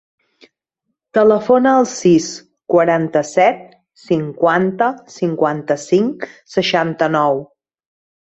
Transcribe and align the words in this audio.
Telefona 1.17 1.73
al 1.81 1.85
sis, 1.89 2.29
quaranta-set, 2.75 3.59
cinquanta, 4.05 4.89
cinquanta-cinc, 5.19 6.27
seixanta-nou. 6.57 7.39